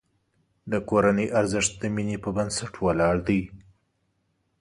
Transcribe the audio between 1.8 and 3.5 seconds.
د مینې په بنسټ ولاړ دی.